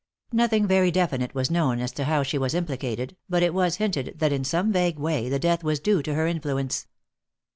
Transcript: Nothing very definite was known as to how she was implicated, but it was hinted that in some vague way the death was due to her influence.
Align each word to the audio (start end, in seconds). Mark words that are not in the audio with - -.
Nothing 0.31 0.65
very 0.65 0.89
definite 0.89 1.35
was 1.35 1.51
known 1.51 1.79
as 1.79 1.91
to 1.91 2.05
how 2.05 2.23
she 2.23 2.39
was 2.39 2.55
implicated, 2.55 3.15
but 3.29 3.43
it 3.43 3.53
was 3.53 3.75
hinted 3.75 4.15
that 4.17 4.33
in 4.33 4.43
some 4.43 4.71
vague 4.71 4.97
way 4.97 5.29
the 5.29 5.37
death 5.37 5.63
was 5.63 5.79
due 5.79 6.01
to 6.01 6.15
her 6.15 6.25
influence. 6.25 6.87